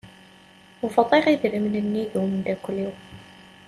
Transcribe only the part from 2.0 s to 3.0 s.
d umdakel-iw.